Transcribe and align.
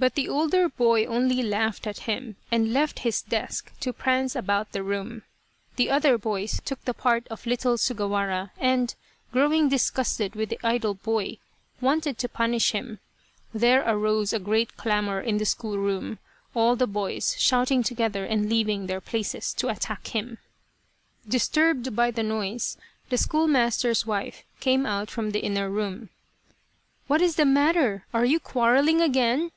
But 0.00 0.14
the 0.14 0.28
older 0.28 0.68
boy 0.68 1.06
only 1.06 1.42
laughed 1.42 1.84
at 1.84 1.98
him, 2.06 2.36
and 2.52 2.72
left 2.72 3.00
his 3.00 3.20
desk 3.20 3.72
to 3.80 3.92
prance 3.92 4.36
about 4.36 4.70
the 4.70 4.84
room. 4.84 5.24
The 5.74 5.90
other 5.90 6.16
boys 6.16 6.60
took 6.64 6.80
the 6.84 6.94
part 6.94 7.26
of 7.26 7.46
little 7.46 7.76
Sugawara 7.76 8.52
and, 8.58 8.94
growing 9.32 9.68
disgusted 9.68 10.36
with 10.36 10.50
the 10.50 10.60
idle 10.62 10.94
boy, 10.94 11.38
wanted 11.80 12.16
to 12.18 12.28
punish 12.28 12.70
him. 12.70 13.00
There 13.52 13.82
arose 13.84 14.32
a 14.32 14.38
great 14.38 14.76
clamour 14.76 15.20
in 15.20 15.38
the 15.38 15.44
school 15.44 15.76
room, 15.78 16.20
all 16.54 16.76
the 16.76 16.86
boys 16.86 17.34
shouting 17.36 17.82
together 17.82 18.24
and 18.24 18.48
leaving 18.48 18.86
their 18.86 19.00
places 19.00 19.52
to 19.54 19.68
attack 19.68 20.06
him. 20.06 20.38
195 21.24 21.34
Loyal, 21.34 21.78
Even 21.80 21.80
Unto 21.80 21.82
Death 21.82 21.84
Disturbed 21.90 21.96
by 21.96 22.10
the 22.12 22.22
noise, 22.22 22.76
the 23.08 23.18
schoolmaster's 23.18 24.06
wife 24.06 24.44
came 24.60 24.86
out 24.86 25.10
from 25.10 25.30
the 25.32 25.40
inner 25.40 25.68
room." 25.68 26.10
What 27.08 27.20
is 27.20 27.34
the 27.34 27.44
matter? 27.44 28.06
Are 28.14 28.24
you 28.24 28.38
quarrelling 28.38 29.00
again 29.00 29.50